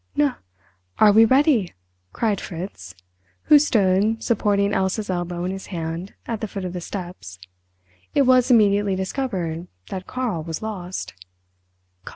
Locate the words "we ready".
1.11-1.75